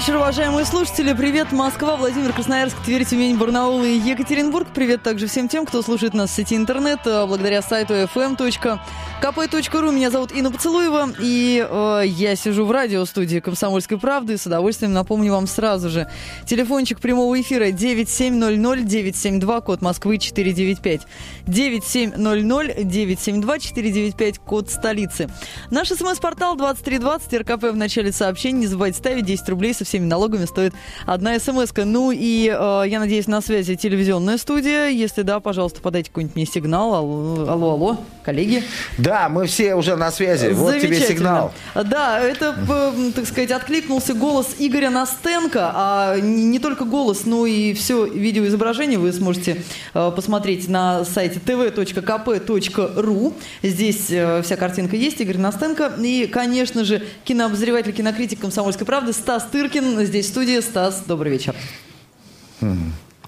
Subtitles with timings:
[0.00, 1.12] Вечер, уважаемые слушатели.
[1.12, 4.68] Привет, Москва, Владимир, Красноярск, Тверь, Тюмень, Барнаул и Екатеринбург.
[4.72, 9.92] Привет также всем тем, кто слушает нас в сети интернет э, благодаря сайту fm.kp.ru.
[9.92, 14.38] Меня зовут Инна Поцелуева, и э, я сижу в радиостудии «Комсомольской правды».
[14.38, 16.08] С удовольствием напомню вам сразу же.
[16.46, 21.02] Телефончик прямого эфира 9700-972, код Москвы 495.
[21.46, 25.28] 9700-972-495, код столицы.
[25.70, 28.60] Наш смс-портал 2320, РКП в начале сообщений.
[28.60, 30.72] Не забывайте ставить 10 рублей со всеми налогами стоит
[31.04, 31.84] одна смс -ка.
[31.84, 34.86] Ну и э, я надеюсь, на связи телевизионная студия.
[34.86, 36.94] Если да, пожалуйста, подайте какой-нибудь мне сигнал.
[36.94, 38.62] Алло, алло, алло, коллеги.
[38.98, 40.48] Да, мы все уже на связи.
[40.52, 41.52] Вот тебе сигнал.
[41.74, 45.72] Да, это, э, так сказать, откликнулся голос Игоря Настенко.
[45.74, 49.62] А не, только голос, но и все видеоизображение вы сможете
[49.94, 53.34] э, посмотреть на сайте tv.kp.ru.
[53.62, 55.20] Здесь э, вся картинка есть.
[55.20, 55.94] Игорь Настенко.
[55.98, 59.79] И, конечно же, кинообозреватель, кинокритик «Комсомольской правды» Стас Тыркин.
[59.80, 60.60] Здесь в студии.
[60.60, 61.54] Стас, добрый вечер.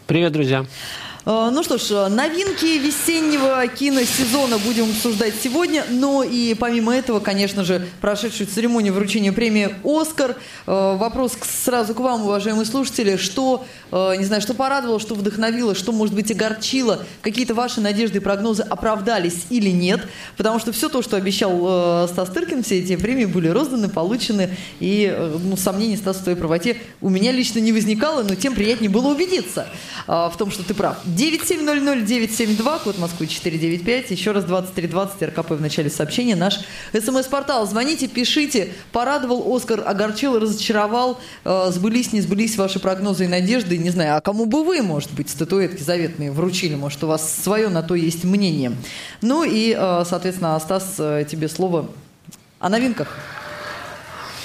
[0.07, 0.67] Привет, друзья.
[1.25, 7.65] Э, ну что ж, новинки весеннего киносезона будем обсуждать сегодня, но и помимо этого, конечно
[7.65, 10.37] же, прошедшую церемонию вручения премии «Оскар».
[10.67, 15.75] Э, вопрос сразу к вам, уважаемые слушатели, что, э, не знаю, что порадовало, что вдохновило,
[15.75, 20.01] что, может быть, огорчило, какие-то ваши надежды и прогнозы оправдались или нет,
[20.37, 25.15] потому что все то, что обещал Стас Тыркин, все эти премии были розданы, получены, и
[25.45, 29.09] ну, сомнений, Стас, в твоей правоте у меня лично не возникало, но тем приятнее было
[29.09, 29.67] убедиться
[30.07, 30.97] в том, что ты прав.
[31.17, 36.61] 9700972, код Москвы 495, еще раз 2320, РКП в начале сообщения, наш
[36.93, 37.67] смс-портал.
[37.67, 38.73] Звоните, пишите.
[38.93, 43.79] Порадовал Оскар, огорчил, разочаровал, э, сбылись, не сбылись ваши прогнозы и надежды.
[43.79, 46.75] Не знаю, а кому бы вы, может быть, статуэтки заветные вручили?
[46.75, 48.73] Может, у вас свое на то есть мнение?
[49.21, 51.91] Ну и, э, соответственно, Стас, э, тебе слово
[52.59, 53.19] о новинках.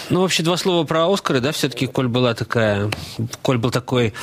[0.10, 2.90] Ну, вообще, два слова про Оскары, да, все-таки, коль была такая,
[3.42, 4.14] коль был такой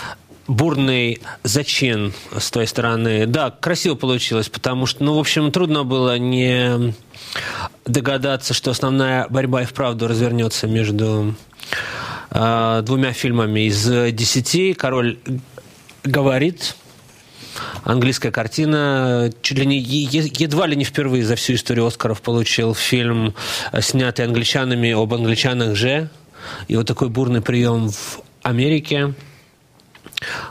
[0.47, 3.27] бурный зачин с той стороны.
[3.27, 6.95] Да, красиво получилось, потому что, ну, в общем, трудно было не
[7.87, 11.35] догадаться, что основная борьба и вправду развернется между
[12.31, 14.75] э, двумя фильмами из десяти.
[14.75, 15.19] «Король
[16.03, 16.77] говорит»,
[17.85, 19.33] английская картина.
[19.43, 23.35] Чуть ли не, едва ли не впервые за всю историю Оскаров получил фильм,
[23.81, 26.11] снятый англичанами об англичанах же.
[26.69, 29.15] И вот такой бурный прием в Америке.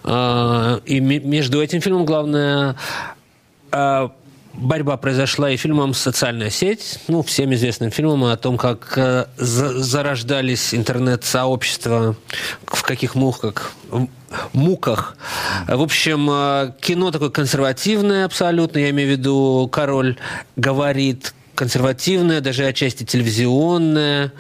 [0.04, 2.76] А, и между этим фильмом главное
[3.72, 4.12] а,
[4.54, 10.74] борьба произошла и фильмом «Социальная сеть», ну, всем известным фильмом о том, как э, зарождались
[10.74, 12.16] интернет-сообщества,
[12.66, 13.74] в каких муках,
[14.54, 15.18] муках.
[15.68, 20.18] В общем, э, кино такое консервативное абсолютно, я имею в виду «Король
[20.56, 24.32] говорит», консервативное, даже отчасти телевизионное,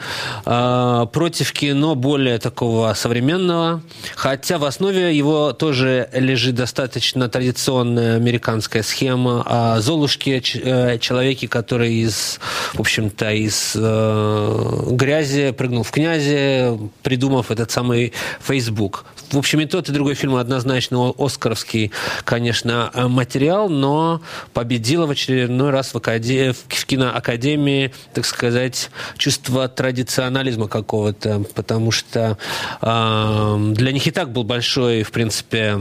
[0.45, 3.81] э, против кино более такого современного,
[4.15, 11.93] хотя в основе его тоже лежит достаточно традиционная американская схема о Золушке, э, человеке, который
[11.93, 12.39] из,
[12.73, 19.05] в общем-то, из э, грязи прыгнул в князи, придумав этот самый Facebook.
[19.33, 21.91] В общем, и тот, и другой фильм однозначно оскаровский,
[22.23, 24.21] конечно, материал, но
[24.53, 26.53] победила в очередной раз в, акаде...
[26.53, 32.37] в кино Академии, так сказать, чувство традиционализма какого-то, потому что
[32.81, 35.79] э, для них и так был большой, в принципе,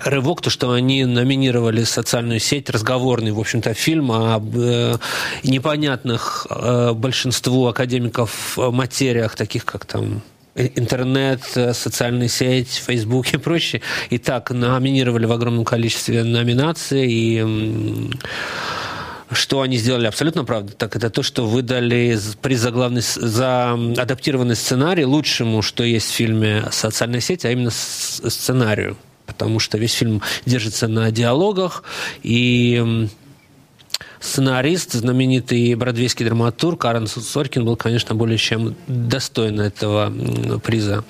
[0.00, 4.96] рывок, то, что они номинировали социальную сеть, разговорный, в общем-то, фильм об э,
[5.42, 10.22] непонятных э, большинству академиков материях, таких как там
[10.58, 11.42] интернет,
[11.72, 13.82] социальная сеть, Facebook и прочее.
[14.10, 17.06] И так номинировали в огромном количестве номинаций.
[17.08, 18.10] И
[19.30, 24.56] что они сделали абсолютно правда, так это то, что выдали приз за, главный, за адаптированный
[24.56, 28.96] сценарий лучшему, что есть в фильме «Социальная сеть», а именно сценарию.
[29.26, 31.84] Потому что весь фильм держится на диалогах,
[32.22, 33.08] и
[34.20, 40.12] сценарист, знаменитый бродвейский драматург Аарон Соркин был, конечно, более чем достоин этого
[40.60, 41.04] приза.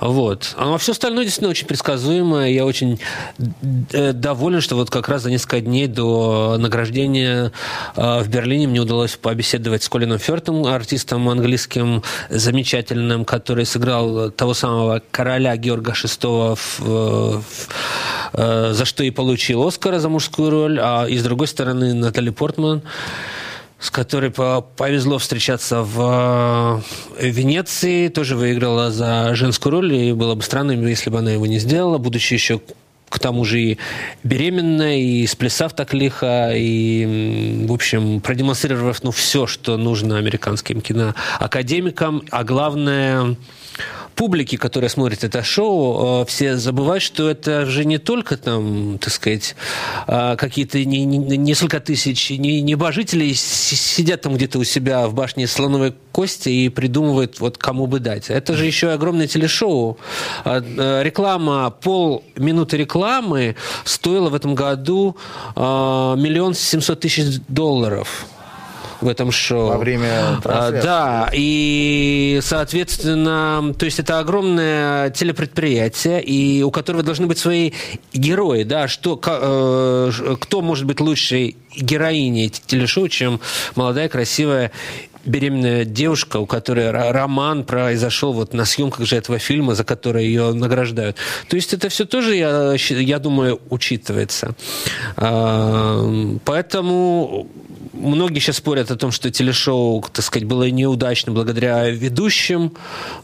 [0.00, 0.54] Вот.
[0.56, 2.48] А все остальное действительно очень предсказуемо.
[2.48, 3.00] Я очень
[3.92, 7.52] э, доволен, что вот как раз за несколько дней до награждения
[7.96, 14.54] э, в Берлине мне удалось побеседовать с Колином Фертом, артистом английским замечательным, который сыграл того
[14.54, 17.40] самого короля Георга VI, в, в, э,
[18.36, 22.56] за что и получил Оскара за мужскую роль, а и с другой стороны Натали Порт
[22.56, 22.82] Портман
[23.84, 26.82] с которой повезло встречаться в
[27.18, 31.44] э, Венеции, тоже выиграла за женскую роль, и было бы странно, если бы она его
[31.44, 32.62] не сделала, будучи еще
[33.10, 33.78] к тому же и
[34.22, 42.22] беременная, и сплясав так лихо, и, в общем, продемонстрировав ну, все, что нужно американским киноакадемикам,
[42.30, 43.36] а главное
[44.14, 49.12] публики, которая смотрит это шоу, э, все забывают, что это же не только там, так
[49.12, 49.56] сказать,
[50.06, 55.94] э, какие-то не, не, несколько тысяч небожителей сидят там где-то у себя в башне слоновой
[56.12, 58.30] кости и придумывают, вот кому бы дать.
[58.30, 59.98] Это же еще огромное телешоу.
[60.44, 65.16] Э, реклама, пол минуты рекламы стоила в этом году
[65.56, 68.26] миллион семьсот тысяч долларов
[69.04, 69.68] в этом шоу.
[69.68, 70.82] Во время трансляции.
[70.82, 77.72] Да, и, соответственно, то есть это огромное телепредприятие, и у которого должны быть свои
[78.12, 83.40] герои, да, что, э, кто может быть лучшей героиней телешоу, чем
[83.74, 84.70] молодая, красивая
[85.24, 90.52] беременная девушка, у которой роман произошел вот на съемках же этого фильма, за который ее
[90.52, 91.16] награждают.
[91.48, 94.54] То есть это все тоже, я, я думаю, учитывается.
[95.16, 97.48] А, поэтому
[97.94, 102.72] многие сейчас спорят о том, что телешоу, так сказать, было неудачно благодаря ведущим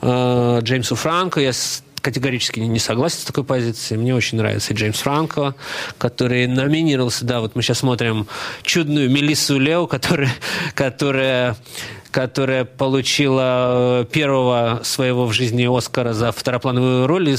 [0.01, 1.41] э, Джеймсу Франко.
[1.41, 1.53] Я
[2.01, 3.99] категорически не согласен с такой позицией.
[3.99, 5.55] Мне очень нравится Джеймс Франко,
[5.99, 8.27] который номинировался, да, вот мы сейчас смотрим
[8.63, 10.33] чудную Мелиссу Лео, которая,
[10.75, 11.57] которая
[12.11, 17.37] которая получила э, первого своего в жизни Оскара за второплановую роль и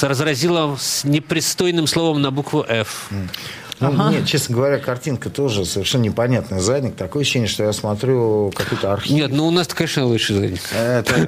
[0.00, 3.10] разразила с непристойным словом на букву «Ф».
[3.82, 4.12] Ну, ага.
[4.12, 6.60] Нет, честно говоря, картинка тоже совершенно непонятная.
[6.60, 6.94] Задник.
[6.94, 9.12] Такое ощущение, что я смотрю какой-то архив.
[9.12, 10.60] Нет, ну у нас, конечно, лучше задник.
[10.74, 11.20] Это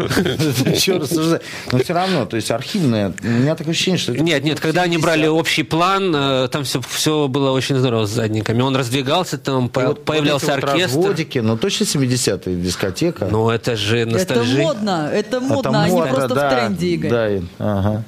[0.70, 1.42] еще рассуждать.
[1.72, 3.12] Но все равно, то есть архивное.
[3.22, 4.12] У меня такое ощущение, что...
[4.12, 8.10] Нет, нет, когда они брали общий план, э, там все, все было очень здорово с
[8.10, 8.62] задниками.
[8.62, 10.98] Он раздвигался, там появлялся оркестр.
[10.98, 13.28] разводики, ну точно 70-е дискотека.
[13.30, 14.54] Ну это же ностальжия.
[14.54, 17.10] Это модно, это модно, они просто в тренде, Игорь.
[17.10, 17.28] Да,
[17.58, 18.04] ага.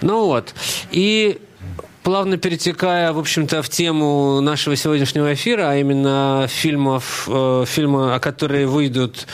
[0.00, 0.54] Ну вот.
[0.90, 1.40] И
[2.02, 8.20] плавно перетекая, в общем-то, в тему нашего сегодняшнего эфира, а именно фильмов, э, фильмы, о
[8.20, 9.26] которые выйдут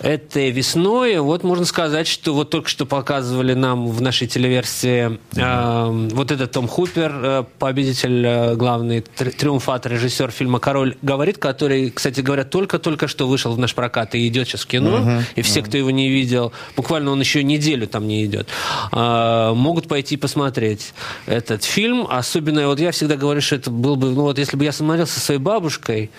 [0.00, 1.18] этой весной.
[1.18, 6.52] Вот можно сказать, что вот только что показывали нам в нашей телеверсии э, вот этот
[6.52, 13.08] Том Хупер, э, победитель, э, главный триумфатор, режиссер фильма «Король говорит», который, кстати говоря, только-только
[13.08, 14.98] что вышел в наш прокат и идет сейчас в кино.
[14.98, 15.64] Uh-huh, и все, uh-huh.
[15.64, 18.48] кто его не видел, буквально он еще неделю там не идет,
[18.92, 20.92] э, могут пойти посмотреть
[21.26, 22.06] этот фильм.
[22.08, 25.06] Особенно, вот я всегда говорю, что это был бы, ну вот если бы я смотрел
[25.06, 26.10] со своей бабушкой,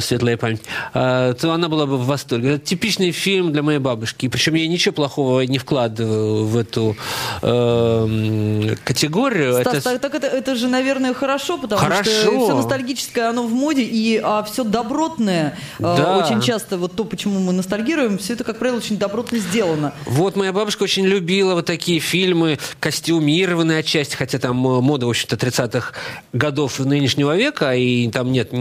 [0.00, 0.62] светлая память,
[0.94, 2.54] э, то она была бы в восторге.
[2.54, 4.28] Это типичный фильм для моей бабушки.
[4.28, 6.96] Причем я ничего плохого не вкладываю в эту
[7.42, 9.60] э, категорию.
[9.60, 9.98] Стас, это...
[9.98, 12.10] Так, так это, это же, наверное, хорошо, потому хорошо.
[12.10, 16.18] что все ностальгическое, оно в моде, и а все добротное, э, да.
[16.18, 19.92] очень часто вот то, почему мы ностальгируем, все это, как правило, очень добротно сделано.
[20.06, 25.36] Вот моя бабушка очень любила вот такие фильмы, костюмированные отчасти, хотя там мода, в общем-то,
[25.36, 25.92] 30-х
[26.32, 28.52] годов нынешнего века, и там нет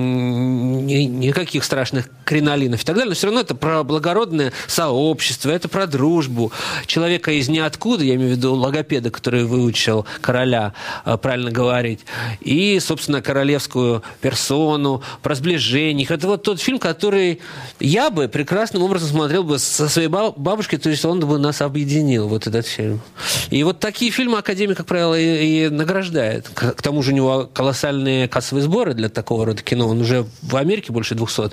[1.20, 5.88] никаких страшных кринолинов и так далее, но все равно это про благородное сообщество, это про
[5.88, 6.52] дружбу.
[6.86, 10.74] Человека из ниоткуда, я имею в виду логопеда, который выучил короля
[11.06, 12.02] э, правильно говорить,
[12.40, 16.08] и, собственно, королевскую персону, про сближение.
[16.10, 17.42] Это вот тот фильм, который
[17.80, 22.28] я бы прекрасным образом смотрел бы со своей бабушкой, то есть он бы нас объединил,
[22.28, 23.02] вот этот фильм.
[23.50, 26.50] И вот такие фильмы Академия, как правило, и, и награждает.
[26.54, 29.88] К, тому же у него колоссальные кассовые сборы для такого рода кино.
[29.88, 31.52] Он уже в Америке больше 200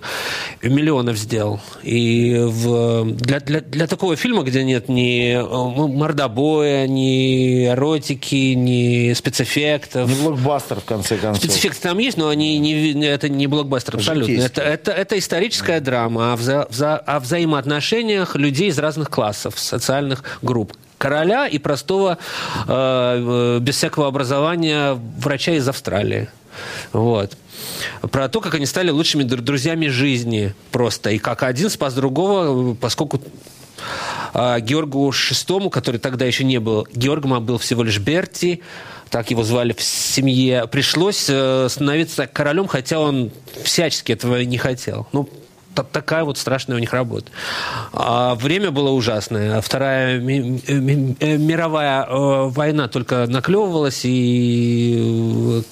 [0.62, 1.60] миллионов сделал.
[1.82, 9.12] И в, для, для, для такого фильма, где нет ни э, мордобоя, ни эротики, ни
[9.14, 10.08] спецэффектов.
[10.08, 11.42] Не блокбастер, в конце концов.
[11.44, 14.32] Спецэффекты там есть, но они не, это не блокбастер абсолютно.
[14.32, 20.24] Это, это, это историческая драма о, вза, вза, о взаимоотношениях людей из разных классов, социальных
[20.42, 22.18] групп короля и простого,
[22.66, 26.28] э, э без всякого образования врача из Австралии.
[26.92, 27.36] Вот
[28.10, 31.10] про то, как они стали лучшими друзьями жизни просто.
[31.10, 33.20] И как один спас другого, поскольку
[34.34, 38.62] а, Георгу VI, который тогда еще не был Георгом, а был всего лишь Берти,
[39.10, 43.30] так его звали в семье, пришлось э, становиться королем, хотя он
[43.64, 45.06] всячески этого не хотел.
[45.12, 45.30] Ну,
[45.82, 47.30] такая вот страшная у них работа.
[47.92, 49.60] А время было ужасное.
[49.60, 55.62] Вторая мировая э, война только наклевывалась, и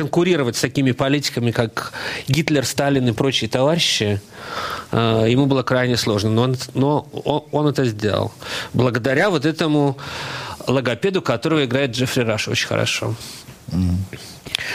[0.00, 1.92] конкурировать с такими политиками, как
[2.26, 4.20] Гитлер, Сталин и прочие товарищи,
[4.92, 6.30] э, ему было крайне сложно.
[6.30, 7.06] Но он, но
[7.52, 8.32] он, это сделал.
[8.72, 9.98] Благодаря вот этому
[10.66, 13.14] логопеду, которого играет Джеффри Раш очень хорошо.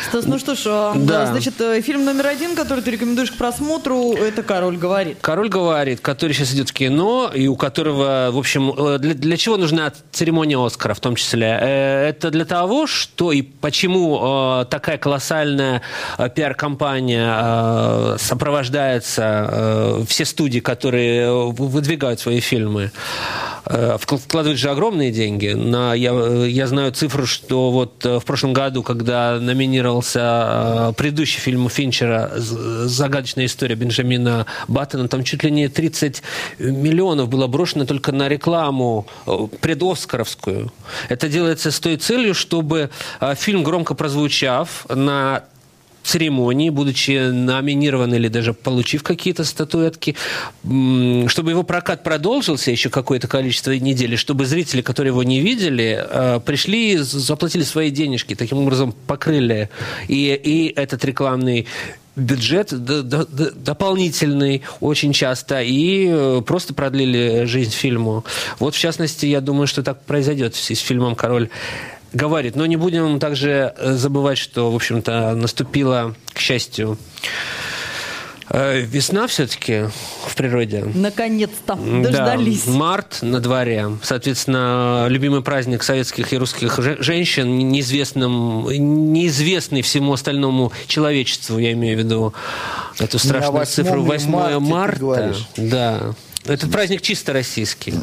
[0.10, 1.26] Стас, ну что ж, а, Да.
[1.28, 5.18] значит, э, фильм номер один, который ты рекомендуешь к просмотру, это «Король говорит».
[5.22, 9.38] Король говорит, который сейчас идет в кино, и у которого, в общем, э, для, для
[9.38, 11.58] чего нужна церемония Оскара в том числе?
[11.62, 15.82] Э, Это для того, что и почему такая колоссальная
[16.36, 22.92] пиар-компания сопровождается, все студии, которые выдвигают свои фильмы,
[23.66, 25.50] вкл- вкладывают же огромные деньги.
[25.50, 26.12] На, я,
[26.46, 30.20] я знаю цифру, что вот в прошлом году, когда номинировался
[30.90, 36.22] э, предыдущий фильм Финчера «З- «Загадочная история» Бенджамина Баттона, там чуть ли не 30
[36.60, 40.72] миллионов было брошено только на рекламу э, предоскаровскую.
[41.10, 45.44] Это делается с той целью, чтобы э, фильм, громко прозвучав на
[46.06, 50.16] церемонии, будучи номинирован или даже получив какие-то статуэтки,
[50.64, 56.40] чтобы его прокат продолжился еще какое-то количество недель, чтобы зрители, которые его не видели, э,
[56.46, 59.70] пришли, и заплатили свои денежки, таким образом покрыли
[60.08, 61.66] и, и этот рекламный
[62.16, 68.24] бюджет дополнительный очень часто и э, просто продлили жизнь фильму.
[68.60, 71.50] Вот в частности, я думаю, что так произойдет с фильмом «Король
[72.16, 72.56] говорит.
[72.56, 76.98] Но не будем также э, забывать, что, в общем-то, наступила, к счастью,
[78.50, 79.86] э, весна все-таки
[80.28, 80.86] в природе.
[80.94, 82.64] Наконец-то дождались.
[82.66, 83.90] Да, март на дворе.
[84.02, 88.68] Соответственно, любимый праздник советских и русских же- женщин, неизвестным,
[89.14, 92.34] неизвестный всему остальному человечеству, я имею в виду
[93.00, 95.36] эту страшную 8 цифру 8 марта, марта.
[95.58, 96.14] Да.
[96.46, 97.94] Этот праздник чисто российский.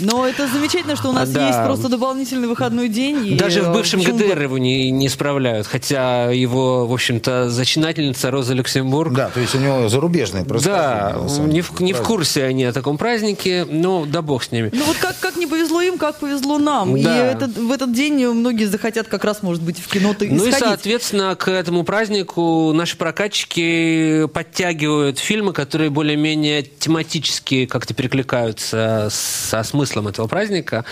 [0.00, 1.46] Но это замечательно, что у нас Да.
[1.46, 3.26] есть просто дополнительный выходной день.
[3.26, 5.66] и, Даже в э, бывшем почему бы- ГДР его не, не справляют.
[5.66, 10.68] Хотя его, в общем-то, зачинательница Роза Люксембург Да, то есть у него зарубежные просто.
[10.70, 14.70] Да, не в, не в курсе они о таком празднике, но да бог с ними.
[14.72, 16.96] Ну вот как, как не повезло им, как повезло нам.
[16.96, 17.16] И Да.
[17.32, 20.58] этот, в этот день многие захотят как раз, может быть, в кино-то Ну и, сходить.
[20.58, 30.08] соответственно, к этому празднику наши прокатчики подтягивают фильмы, которые более-менее тематически как-то перекликаются со смыслом
[30.08, 30.84] этого праздника.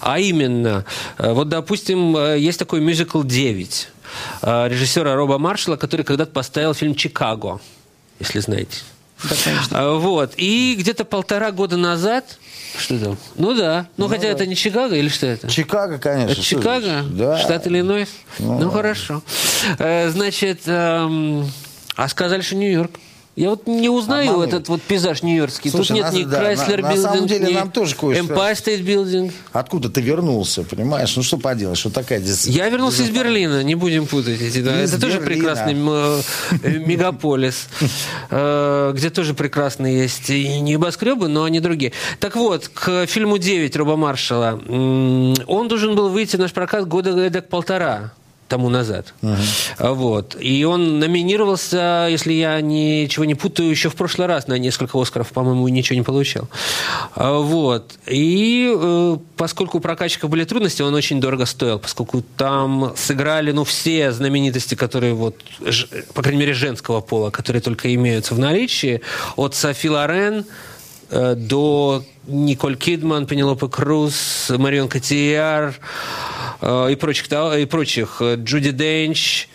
[0.00, 0.84] А именно,
[1.18, 3.88] э, вот, допустим, э, есть такой мюзикл «Девять»
[4.42, 7.60] э, режиссера Роба Маршалла, который когда-то поставил фильм «Чикаго»,
[8.18, 8.78] если знаете.
[9.22, 9.94] Да, конечно.
[9.96, 10.32] Вот.
[10.36, 12.38] И где-то полтора года назад...
[12.78, 13.18] Что там?
[13.34, 13.86] Ну да.
[13.96, 15.48] Ну, хотя это не Чикаго или что это?
[15.48, 16.32] Чикаго, конечно.
[16.32, 17.02] Это Чикаго?
[17.10, 17.38] Да.
[17.38, 18.08] Штат Иллинойс?
[18.38, 19.22] Ну, хорошо.
[19.78, 21.50] Э, Значит, эм,
[21.96, 22.92] а сказали, что Нью-Йорк.
[23.36, 24.48] Я вот не узнаю Обманули.
[24.48, 25.70] этот вот пейзаж нью-йоркский.
[25.70, 28.24] Тут нет нас- ни да, Крайслер на- на самом Билдинг, деле ни нам тоже кое-что-
[28.34, 29.32] Empire State Building.
[29.52, 31.16] Откуда ты вернулся, понимаешь?
[31.16, 34.60] Ну что поделаешь, вот такая дис- Я вернулся из Берлина, не будем путать эти.
[34.60, 34.82] да.
[34.82, 35.36] Из Это тоже Берлина.
[35.36, 36.20] прекрасный м, э,
[36.86, 37.68] мегаполис,
[38.30, 41.92] э, где тоже прекрасные есть и небоскребы, но они другие.
[42.18, 44.60] Так вот, к фильму «9» Роба Маршала.
[44.68, 48.12] Он должен был выйти в наш прокат года эдак полтора
[48.50, 49.14] тому назад.
[49.78, 50.36] А Вот.
[50.40, 55.28] И он номинировался, если я ничего не путаю, еще в прошлый раз на несколько Оскаров,
[55.28, 56.48] по-моему, ничего не получил.
[57.14, 57.94] А Вот.
[58.06, 63.64] И э, поскольку у прокатчиков были трудности, он очень дорого стоил, поскольку там сыграли, ну,
[63.64, 65.36] все знаменитости, которые вот,
[66.12, 69.00] по крайней мере, женского пола, которые только имеются в наличии,
[69.36, 70.44] от Софи Лорен
[71.10, 75.74] э, до Николь Кидман, Пенелопы Круз, Марион Котияр
[76.62, 79.48] и прочих, и прочих э, Джуди Денч.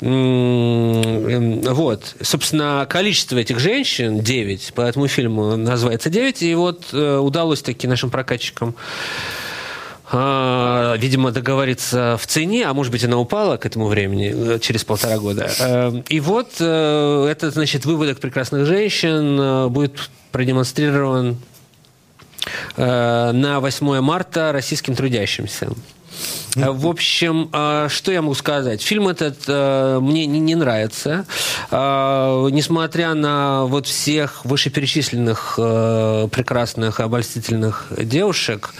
[0.00, 2.14] Эм, Вот.
[2.22, 7.86] Собственно, количество этих женщин 9, по этому фильму называется 9, и вот э, удалось таки
[7.88, 8.74] нашим прокатчикам
[10.10, 15.18] видимо, договориться в цене, а может быть, она упала к этому времени, э, через полтора
[15.18, 15.50] года.
[15.60, 21.36] Э, И вот э, этот, значит, выводок прекрасных женщин э, будет продемонстрирован
[22.76, 25.68] э, на 8 марта российским трудящимся.
[26.56, 28.82] Э, В общем, э, что я могу сказать?
[28.82, 31.24] Фильм этот э, мне не, нравится.
[31.70, 38.74] Несмотря на вот всех вышеперечисленных прекрасных, обольстительных девушек,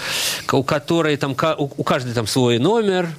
[0.52, 3.10] у которой там, у каждой там свой номер,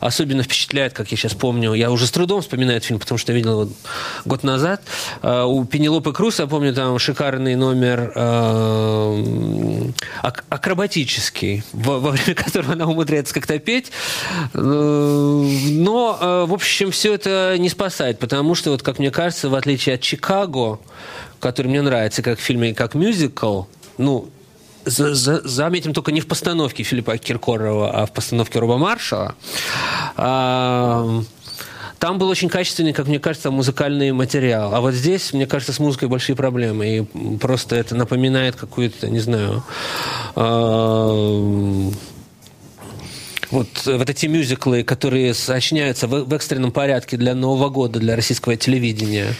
[0.00, 3.32] особенно впечатляет, как я сейчас помню, я уже с трудом вспоминаю этот фильм, потому что
[3.32, 3.72] видел его
[4.24, 4.80] год назад.
[5.22, 8.12] У Пенелопы Круз, я помню, там шикарный номер
[10.26, 13.92] ак- акробатический, во, во время которого она умудряется как-то петь.
[14.54, 19.48] Э, Но, э, в общем, все это не спасает, потому что, вот, как мне кажется,
[19.48, 20.78] в отличие от «Чикаго»,
[21.40, 23.62] который мне нравится как фильм и как мюзикл,
[23.98, 24.28] ну,
[24.84, 29.34] за- за- заметим только не в постановке Филиппа Киркорова, а в постановке Роба Маршала.
[30.16, 31.22] А,
[31.98, 34.74] Там был очень качественный, как мне кажется, музыкальный материал.
[34.74, 36.86] А вот здесь, мне кажется, с музыкой большие проблемы.
[36.86, 39.62] И просто это напоминает какую-то, не знаю,
[40.34, 41.90] а,
[43.50, 48.56] вот, вот эти мюзиклы, которые сочиняются в, в экстренном порядке для Нового года, для российского
[48.56, 49.34] телевидения.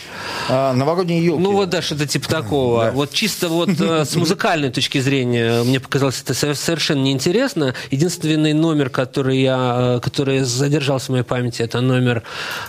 [0.49, 1.43] А, новогодние елки.
[1.43, 2.85] Ну вот, да, что-то типа такого.
[2.87, 2.91] Да.
[2.93, 7.75] Вот чисто вот э, с музыкальной точки зрения мне показалось это совершенно неинтересно.
[7.91, 12.23] Единственный номер, который я, э, который задержался в моей памяти, это номер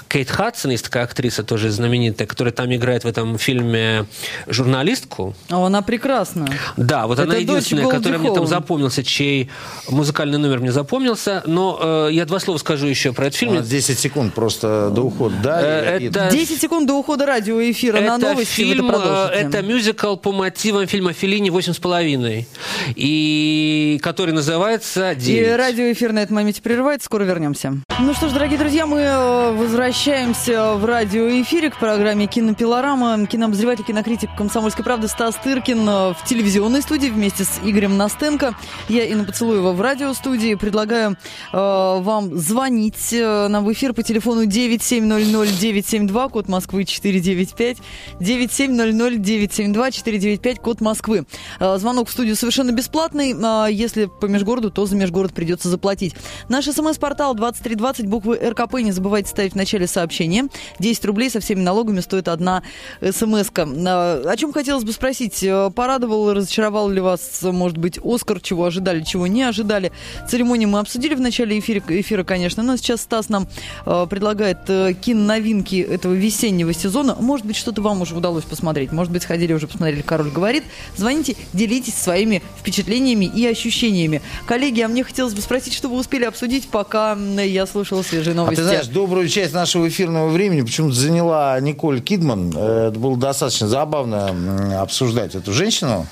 [0.08, 4.06] Кейт Хадсон, есть такая актриса тоже знаменитая, которая там играет в этом фильме
[4.48, 5.36] журналистку.
[5.50, 6.48] О, она прекрасна.
[6.77, 9.50] Да, вот это она единственная, которая мне там запомнился, чей
[9.89, 11.26] музыкальный номер мне запомнился.
[11.46, 13.51] Но э, я два слова скажу еще про этот фильм.
[13.51, 15.36] У нас 10 секунд просто до ухода.
[15.43, 16.29] Да, э, это...
[16.31, 18.51] 10 секунд до ухода радиоэфира это на новости.
[18.51, 22.48] Фильм, э, это мюзикл по мотивам фильма Филини «Восемь с половиной»,
[22.96, 25.24] и который называется «9».
[25.25, 27.05] И радиоэфир на этом моменте прерывается.
[27.05, 27.74] Скоро вернемся.
[28.00, 33.25] Ну что ж, дорогие друзья, мы э, возвращаемся в радиоэфире к программе «Кинопилорама».
[33.27, 38.55] Кинообозреватель, кинокритик «Комсомольской правды» Стас Тыркин в телевизионной студии вместе с Игорем Настенко.
[38.89, 40.55] Я Инна Поцелуева в радиостудии.
[40.55, 41.16] Предлагаю
[41.53, 47.77] э, вам звонить э, нам в эфир по телефону 9700-972, код Москвы 495,
[48.19, 51.25] 9700-972, 495, код Москвы.
[51.59, 53.33] Э, звонок в студию совершенно бесплатный.
[53.33, 56.15] Э, если по межгороду, то за межгород придется заплатить.
[56.50, 58.75] Наш смс-портал 2320, буквы РКП.
[58.75, 60.47] Не забывайте ставить в начале сообщения.
[60.79, 62.63] 10 рублей со всеми налогами стоит одна
[63.01, 63.67] смс-ка.
[63.67, 65.43] Э, о чем хотелось бы спросить?
[65.43, 68.39] Э, порадовал, разочаровал ли вас, может быть, Оскар?
[68.39, 69.91] Чего ожидали, чего не ожидали?
[70.27, 72.64] Церемонию мы обсудили в начале эфира, эфира конечно.
[72.64, 73.48] Но сейчас Стас нам
[73.86, 77.16] э, предлагает э, киноновинки этого весеннего сезона.
[77.20, 78.92] Может быть, что-то вам уже удалось посмотреть.
[78.92, 80.64] Может быть, сходили уже посмотрели «Король говорит».
[80.96, 84.22] Звоните, делитесь своими впечатлениями и ощущениями.
[84.46, 88.60] Коллеги, а мне хотелось бы спросить, что вы успели обсудить, пока я слушала свежие новости.
[88.60, 92.54] А ты знаешь, добрую часть нашего эфирного времени почему-то заняла Николь Кидман.
[92.56, 96.08] Э, это было достаточно забавно обсуждать эту женщину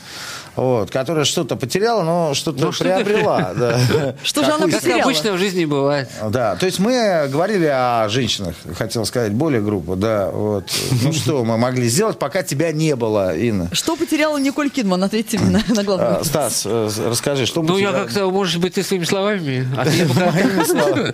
[0.56, 4.16] вот, которая что-то потеряла, но что-то ну, приобрела.
[4.24, 4.98] Что же она потеряла?
[4.98, 6.10] Как обычно в жизни бывает.
[6.30, 10.66] Да, то есть мы говорили о женщинах, хотел сказать, более группу, да, вот.
[11.04, 13.70] Ну что мы могли сделать, пока тебя не было, Инна?
[13.74, 15.04] Что потеряла Николь Кидман?
[15.04, 16.28] Ответьте на, на главный вопрос.
[16.28, 19.86] Стас, э, расскажи, что Ну, я как-то, может быть, ты своими словами, а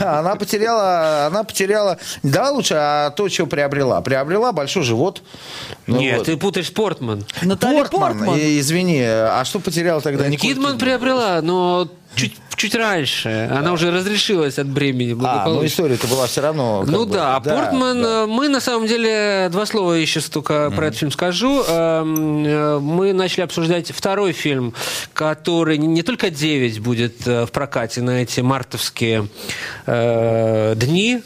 [0.00, 4.00] а, Она потеряла, она потеряла, давай лучше, а то, что приобрела.
[4.00, 5.22] Приобрела большой живот.
[5.86, 7.24] Ну Нет, ты путаешь Портман.
[7.42, 8.38] Наталья Портман
[8.72, 10.78] извини, а что потерял тогда Николь Кидман?
[10.78, 13.48] приобрела, но чуть чуть раньше.
[13.50, 13.58] Да.
[13.58, 15.16] Она уже разрешилась от бремени.
[15.24, 16.84] А, ну история-то была все равно.
[16.86, 18.26] Ну бы, да, а да, Портман, да.
[18.28, 20.76] мы на самом деле, два слова еще только mm-hmm.
[20.76, 21.64] про этот фильм скажу.
[21.66, 24.74] Эм, э, мы начали обсуждать второй фильм,
[25.12, 29.28] который не только 9 будет э, в прокате на эти мартовские
[29.86, 31.22] э, дни,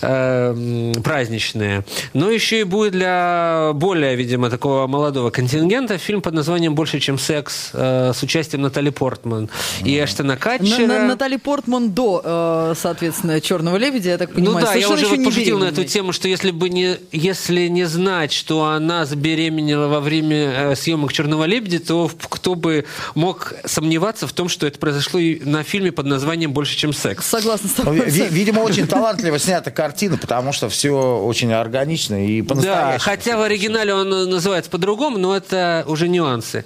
[0.00, 1.84] э, праздничные.
[2.12, 7.18] Но еще и будет для более, видимо, такого молодого контингента фильм под названием «Больше, чем
[7.18, 9.48] секс» э, с участием Натали Портман
[9.84, 10.86] и Эштона Катчера.
[10.86, 14.66] На, на, Натали Портман до, э, соответственно, «Черного лебедя», я так ну понимаю.
[14.66, 17.84] Ну да, я уже вот пошутил на эту тему, что если бы не, если не
[17.84, 24.26] знать, что она забеременела во время э, съемок «Черного лебедя», то кто бы мог сомневаться
[24.26, 27.26] в том, что это произошло на фильме под названием «Больше, чем секс».
[27.26, 28.02] Согласна с тобой.
[28.08, 32.92] Видимо, очень талантливо снята картина, потому что все очень органично и по-настоящему.
[32.92, 36.64] Да, хотя в оригинале он называется по-другому, но это уже нюансы.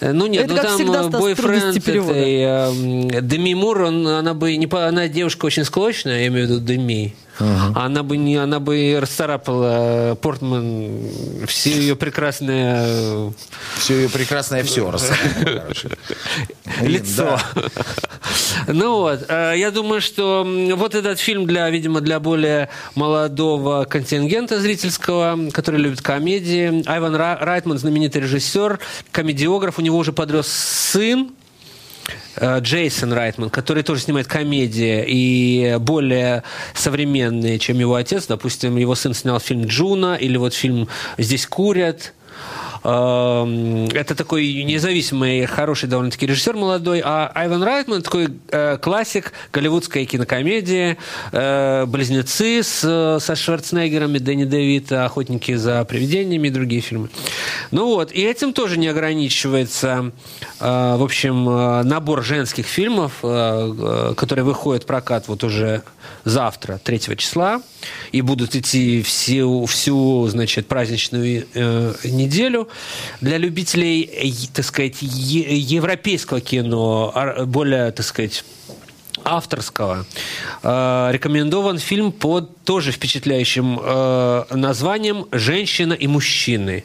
[0.00, 5.08] Ну нет, это, ну там бойфренд этой э, Деми Мур, он, она бы не она
[5.08, 7.14] девушка очень склочная, я имею в виду Деми.
[7.40, 7.78] Угу.
[7.78, 10.90] Она бы не, она бы расцарапала Портман
[11.46, 13.32] все ее прекрасное...
[13.78, 14.90] Все ее прекрасное все
[16.82, 17.38] Лицо.
[18.66, 24.60] Ну вот, э, я думаю, что вот этот фильм для, видимо, для более молодого контингента
[24.60, 26.86] зрительского, который любит комедии.
[26.88, 28.78] Айван Райтман, знаменитый режиссер,
[29.12, 31.39] комедиограф, у него уже подрос сын, Э,
[32.40, 36.42] Джейсон Райтман, который тоже снимает комедии и более
[36.74, 38.26] современные, чем его отец.
[38.26, 42.12] Допустим, его сын снял фильм «Джуно» или вот фильм «Здесь курят».
[42.82, 50.06] Эм, это такой независимый, хороший довольно-таки режиссер молодой, а Айван Райтман такой э, классик голливудской
[50.06, 50.96] кинокомедии,
[51.32, 57.10] э, «Близнецы» с, со Шварценеггером и Дэнни Дэвид, «Охотники за привидениями» и другие фильмы.
[57.70, 60.12] Ну вот, и этим тоже не ограничивается,
[60.58, 61.44] э, в общем,
[61.86, 65.82] набор женских фильмов, которые выходят в прокат вот уже
[66.24, 67.60] завтра, 3 числа,
[68.12, 71.46] и будут идти всю, всю значит, праздничную
[72.04, 72.69] неделю.
[73.20, 77.14] Для любителей, так сказать, европейского кино,
[77.46, 78.44] более, так сказать,
[79.24, 80.06] авторского,
[80.62, 86.84] э, рекомендован фильм под тоже впечатляющим э, названием «Женщина и мужчины».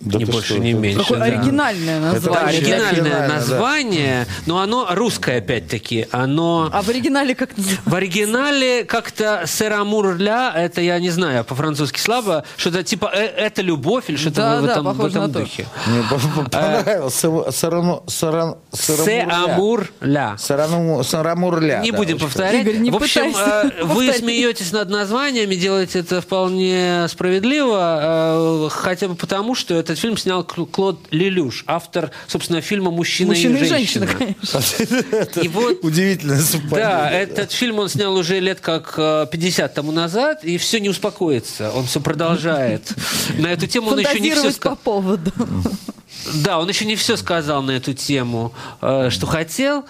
[0.00, 0.98] Да ты больше, что, это- меньше.
[1.00, 1.24] Какое да.
[1.24, 2.40] оригинальное название.
[2.42, 3.34] вообще оригинальное оригинально, да.
[3.34, 6.06] название, но оно русское опять-таки.
[6.12, 7.82] Оно А в оригинале как называется?
[7.90, 14.04] в оригинале как-то «Серамур-ля», это я не знаю, по-французски слабо, что-то типа «э- «это любовь»
[14.08, 15.66] или что-то Да, в да, этом, в этом духе.
[15.86, 16.18] Мне по-
[16.50, 17.14] понравилось.
[20.38, 21.78] Сараму- Сарамурля.
[21.78, 22.62] Не будем повторять.
[22.62, 29.08] Игорь, не в общем, э, вы смеетесь над названиями, делаете это вполне справедливо, э, хотя
[29.08, 33.64] бы потому, что этот фильм снял Кл- Клод Лелюш, автор, собственно, фильма «Мужчина, Мужчина и
[33.64, 34.06] и женщина».
[34.06, 35.40] женщина, конечно.
[35.42, 36.84] И вот Удивительное совпадение.
[36.84, 40.88] Да, этот фильм он снял уже лет как э, 50 тому назад, и все не
[40.88, 41.70] успокоится.
[41.72, 42.92] Он все продолжает.
[43.38, 45.30] На эту тему он еще не все по поводу.
[46.42, 49.84] Да, он еще не все сказал на эту тему, э, что хотел.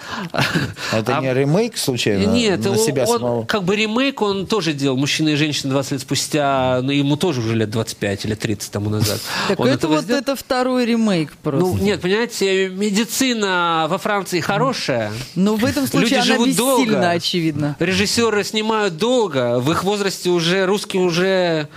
[0.93, 2.27] Это А- не ремейк, случайно?
[2.31, 3.45] Нет, на он, себя он самого?
[3.45, 4.97] как бы ремейк он тоже делал.
[4.97, 8.91] Мужчина и женщина 20 лет спустя, но ему тоже уже лет 25 или 30 тому
[8.91, 9.21] назад.
[9.49, 10.21] Так Он это вот сделал.
[10.21, 11.61] это второй ремейк просто.
[11.67, 15.13] Ну, нет, понимаете, медицина во Франции хорошая.
[15.35, 16.83] Но в этом случае Люди она живут долго.
[16.85, 17.77] бессильна, очевидно.
[17.79, 19.61] Режиссеры снимают долго.
[19.61, 21.69] В их возрасте уже русские уже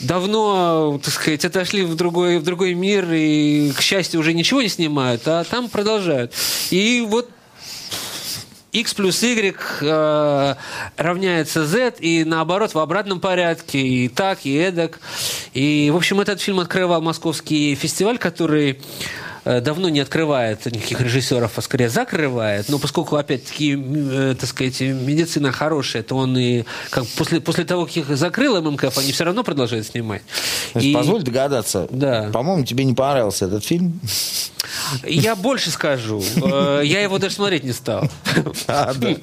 [0.00, 4.68] давно, так сказать, отошли в другой, в другой мир и, к счастью, уже ничего не
[4.68, 6.32] снимают, а там продолжают.
[6.70, 7.30] И вот
[8.72, 10.54] X плюс Y э,
[10.96, 15.00] равняется Z, и наоборот, в обратном порядке, и так, и эдак.
[15.54, 18.80] И, в общем, этот фильм открывал московский фестиваль, который
[19.60, 22.68] давно не открывает никаких режиссеров, а скорее закрывает.
[22.68, 27.86] Но поскольку, опять-таки, э, так сказать, медицина хорошая, то он и как, после, после того,
[27.86, 30.22] как их закрыл ММКФ, они все равно продолжают снимать.
[30.72, 31.88] Значит, И Позволь догадаться.
[31.90, 32.30] Да.
[32.32, 34.00] По-моему, тебе не понравился этот фильм.
[35.04, 36.22] я больше скажу.
[36.36, 38.08] Э, Я его даже смотреть не стал.
[38.66, 39.14] А, да.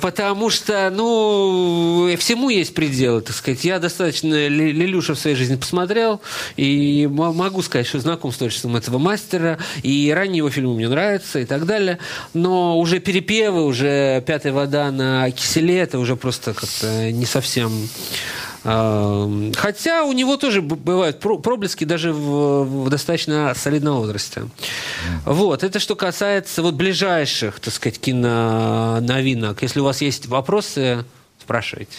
[0.00, 3.64] Потому что, ну, всему есть пределы, так сказать.
[3.64, 6.20] Я достаточно Лелюша в своей жизни посмотрел,
[6.56, 11.38] и могу сказать, что знаком с творчеством этого мастера, и ранние его фильмы мне нравятся,
[11.38, 11.98] и так далее.
[12.34, 17.88] Но уже перепевы, уже «Пятая вода» на киселе, это уже просто как-то не совсем...
[18.64, 24.42] э, Хотя у него тоже бывают про- проблески даже в, в достаточно солидном возрасте.
[25.24, 29.62] Вот, это что касается вот ближайших, так сказать, киноновинок.
[29.62, 31.04] Если у вас есть вопросы,
[31.40, 31.96] спрашивайте.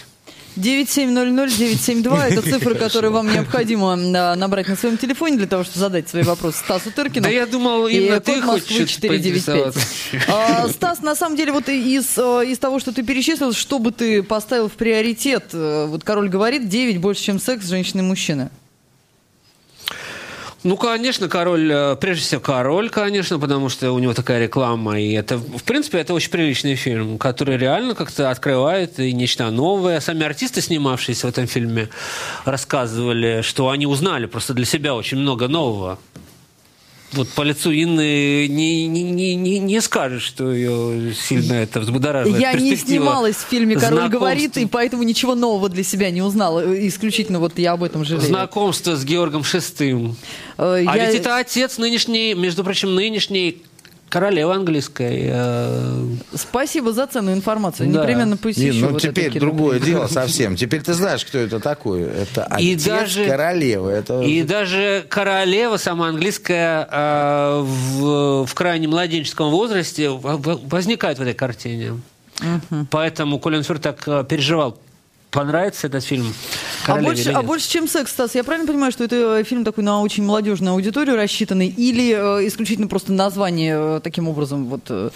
[0.56, 6.22] 9700-972 это цифры, которые вам необходимо набрать на своем телефоне для того, чтобы задать свои
[6.22, 7.24] вопросы Стасу Тыркину.
[7.24, 9.74] Да я думал, именно ты хочешь 495.
[10.28, 13.92] А, Стас, на самом деле, вот из, э, из того, что ты перечислил, что бы
[13.92, 15.50] ты поставил в приоритет?
[15.52, 18.50] Э, Вот король говорит, 9 больше, чем секс женщины и мужчины.
[20.64, 25.00] Ну, конечно, король, э, прежде всего, король, конечно, потому что у него такая реклама.
[25.00, 30.00] И это, в принципе, это очень приличный фильм, который реально как-то открывает и нечто новое.
[30.00, 31.90] Сами артисты, снимавшиеся в этом фильме,
[32.44, 35.98] рассказывали, что они узнали просто для себя очень много нового.
[37.12, 42.40] Вот по лицу Инны не, не, не, не, не скажешь, что ее сильно это взбудораживает.
[42.40, 46.20] Я не снималась в фильме «Король знакомства- говорит», и поэтому ничего нового для себя не
[46.20, 46.62] узнала.
[46.86, 48.26] Исключительно вот я об этом жалею.
[48.26, 50.16] Знакомство с Георгом Шестым.
[50.58, 53.62] Э, А я- ведь это отец нынешней, между прочим, нынешней
[54.08, 55.28] королевы английской.
[55.30, 57.90] э, Спасибо за ценную информацию.
[57.92, 58.00] Да.
[58.02, 58.72] Непременно посещу.
[58.72, 60.56] Не, ну вот теперь другое дело совсем.
[60.56, 62.02] Теперь ты знаешь, кто это такой.
[62.02, 63.90] Это И отец даже- королевы.
[63.90, 64.22] Это...
[64.22, 72.00] И даже королева сама английская э, в, в крайне младенческом возрасте возникает в этой картине.
[72.90, 74.78] Поэтому Колин Фёрд так э, переживал.
[75.30, 76.32] Понравится этот фильм
[76.86, 80.00] А больше, а больше, чем секс, Стас, я правильно понимаю, что это фильм такой на
[80.00, 84.80] очень молодежную аудиторию рассчитанный, или э, исключительно просто название э, таким образом вот...
[84.88, 85.10] э,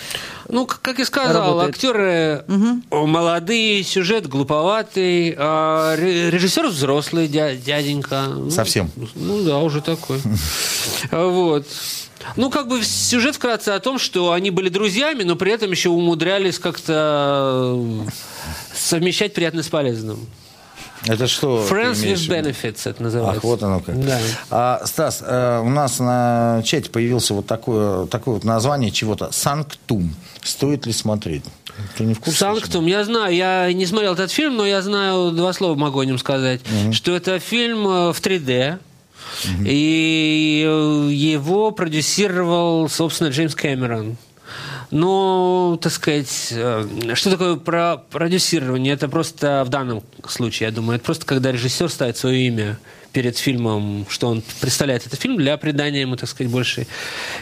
[0.50, 1.70] Ну, как я сказал, Работает.
[1.74, 2.44] актеры
[2.90, 8.24] молодые, сюжет глуповатый, а ре- режиссер взрослый дя- дяденька.
[8.28, 8.90] Ну, Совсем.
[9.14, 10.20] Ну да, уже такой.
[11.10, 11.66] Вот.
[12.36, 15.88] Ну, как бы сюжет вкратце о том, что они были друзьями, но при этом еще
[15.88, 18.10] умудрялись как-то э,
[18.74, 20.26] совмещать приятное с полезным.
[21.06, 21.66] Это что?
[21.68, 23.38] Friends with benefits это называется.
[23.38, 24.00] Ах, вот оно как.
[24.04, 24.18] Да.
[24.50, 29.32] А, Стас, э, у нас на чате появился вот такое, такое вот название чего-то.
[29.32, 30.14] Санктум.
[30.42, 31.44] Стоит ли смотреть?
[31.96, 32.38] Ты не в курсе?
[32.38, 36.04] Санктум, я знаю, я не смотрел этот фильм, но я знаю, два слова могу о
[36.04, 36.60] нем сказать,
[36.92, 38.78] что это фильм э, в 3D,
[39.64, 44.16] и э, его продюсировал, собственно, Джеймс Кэмерон.
[44.90, 48.92] Но, так сказать, э, что такое про продюсирование?
[48.92, 52.78] Это просто в данном случае, я думаю, это просто когда режиссер ставит свое имя
[53.12, 56.88] перед фильмом, что он представляет этот фильм, для придания ему, так сказать, большей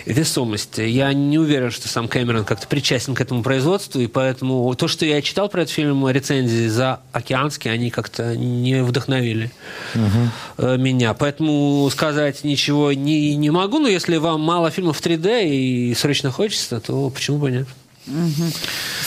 [0.05, 0.83] весомости.
[0.83, 5.07] Я не уверен, что сам Кэмерон как-то причастен к этому производству, и поэтому то, что
[5.07, 9.51] я читал про этот фильм, рецензии за океанские, они как-то не вдохновили
[9.95, 10.77] угу.
[10.77, 11.15] меня.
[11.15, 16.31] Поэтому сказать ничего не, не могу, но если вам мало фильмов в 3D и срочно
[16.31, 17.67] хочется, то почему бы нет?
[18.07, 18.51] Угу.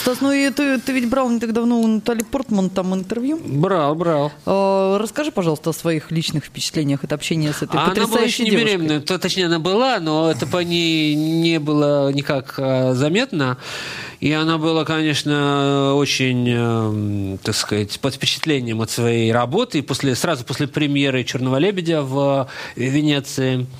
[0.00, 3.40] Стас, ну и ты, ты ведь брал не так давно у Натальи Портман там интервью?
[3.44, 4.32] Брал, брал.
[4.46, 8.20] Э, расскажи, пожалуйста, о своих личных впечатлениях от общения с этой а потрясающей Она была
[8.22, 8.76] еще не девушкой.
[8.76, 13.58] беременная, то, точнее, она была, но это по ней не было никак а, заметно.
[14.20, 19.78] И она была, конечно, очень, э, так сказать, под впечатлением от своей работы.
[19.78, 23.66] И после, сразу после премьеры «Черного лебедя» в Венеции–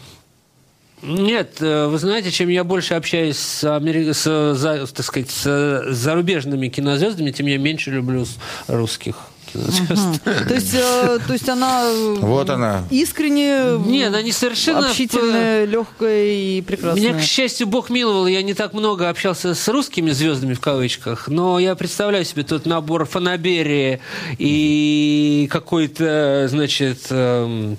[1.04, 4.12] нет, э, вы знаете, чем я больше общаюсь с, Амери...
[4.12, 8.26] с за, так сказать, с зарубежными кинозвездами, тем я меньше люблю
[8.68, 9.16] русских.
[9.54, 10.18] Угу.
[10.48, 11.88] То есть, э, то есть она
[12.18, 17.00] вот она искренне Нет, она не совершенно общительная, легкая и прекрасная.
[17.00, 21.28] Меня, к счастью, Бог миловал, я не так много общался с русскими звездами в кавычках,
[21.28, 24.00] но я представляю себе тот набор фанаберии
[24.38, 27.78] и какой-то, значит, эм,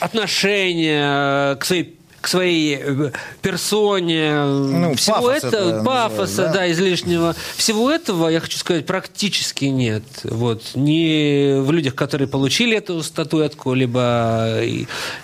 [0.00, 6.52] отношение к своей к своей э, персоне, ну, всего пафос этого, это, пафоса, да?
[6.52, 10.02] да, излишнего, всего этого, я хочу сказать, практически нет.
[10.24, 10.72] Вот.
[10.74, 14.60] Не в людях, которые получили эту статуэтку, либо,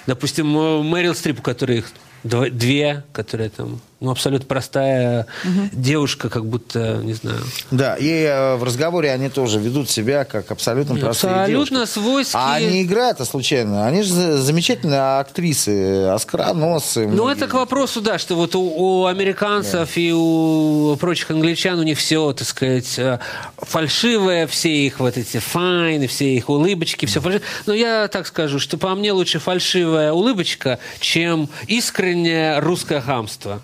[0.07, 1.85] допустим, Мэрил Стрип, у которой
[2.25, 5.71] две, которые там ну, абсолютно простая угу.
[5.73, 7.41] девушка, как будто, не знаю.
[7.71, 11.95] Да, и э, в разговоре они тоже ведут себя как абсолютно простые Абсолютно девушки.
[11.95, 12.43] свойские.
[12.43, 13.87] А они играют, а случайно.
[13.87, 17.07] Они же замечательные актрисы, оскароносцы.
[17.07, 20.01] Ну, это к вопросу, да, что вот у, у американцев да.
[20.01, 23.19] и у прочих англичан у них все, так сказать, э,
[23.57, 27.47] фальшивое, все их вот эти файны, все их улыбочки, все фальшивое.
[27.65, 33.63] Но я так скажу, что по мне лучше фальшивая улыбочка, чем искреннее русское хамство.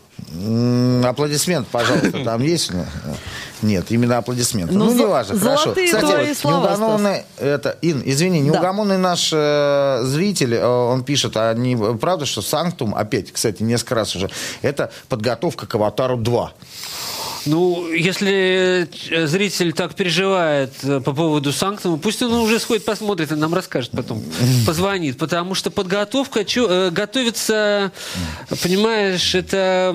[1.04, 2.70] Аплодисмент, пожалуйста, там есть?
[3.62, 4.74] Нет, именно аплодисменты.
[4.74, 5.72] Ну, ну не важно, хорошо.
[5.72, 9.02] Кстати, слова, неугомонный, это, Ин, извини, неугомонный да.
[9.02, 14.16] наш э, зритель, э, он пишет, а не правда, что Санктум, опять, кстати, несколько раз
[14.16, 14.30] уже,
[14.62, 16.52] это подготовка к Аватару 2.
[17.46, 23.33] Ну, если э, зритель так переживает э, по поводу Санктума, пусть он уже сходит, посмотрит
[23.33, 24.22] и нам расскажет потом,
[24.66, 25.18] позвонит.
[25.18, 27.92] Потому что подготовка, э, готовится,
[28.62, 29.92] понимаешь, это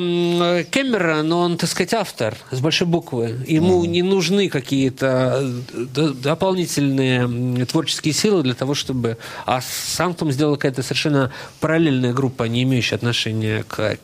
[0.72, 3.40] Кэмерон, но он, так сказать, автор с большой буквы.
[3.48, 9.18] Ему не нужны какие-то дополнительные творческие силы для того, чтобы...
[9.46, 13.98] А Санктум сделала какая-то совершенно параллельная группа, не имеющая отношения к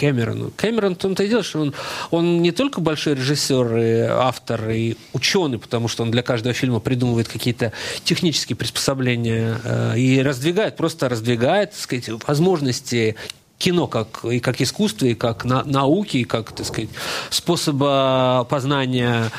[0.00, 0.50] Кэмерону.
[0.56, 1.74] Кэмерон в том-то и дело, что он,
[2.10, 6.80] он не только большой режиссер и автор, и ученый, потому что он для каждого фильма
[6.80, 13.16] придумывает какие-то технические приспособления э, и раздвигает, просто раздвигает, так сказать, возможности
[13.58, 16.88] кино как, и как искусство, и как на, науки, и как, так сказать,
[17.28, 19.30] способа познания